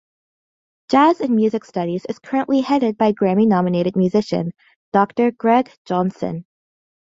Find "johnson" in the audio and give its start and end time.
5.85-6.43